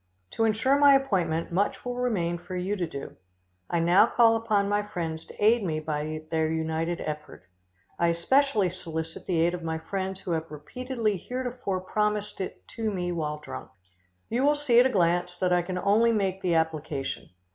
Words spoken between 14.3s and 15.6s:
You will see at a glance that